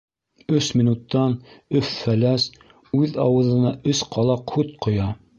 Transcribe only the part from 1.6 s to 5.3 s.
Өф-Фәләс үҙ ауыҙына өс ҡалаҡ һут ҡоя!